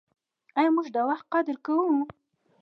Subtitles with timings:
[0.57, 1.87] آیا موږ د وخت قدر کوو؟